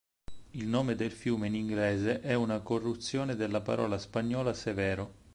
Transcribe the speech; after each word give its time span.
Il 0.53 0.65
nome 0.67 0.95
del 0.95 1.11
fiume 1.11 1.45
in 1.45 1.53
inglese 1.53 2.21
è 2.21 2.33
una 2.33 2.61
corruzione 2.61 3.35
della 3.35 3.61
parola 3.61 3.99
spagnola 3.99 4.51
"severo". 4.51 5.13